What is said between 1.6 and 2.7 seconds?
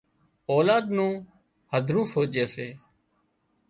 هڌرون سوچي سي